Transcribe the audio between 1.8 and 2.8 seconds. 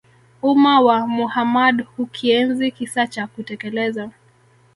Hukienzi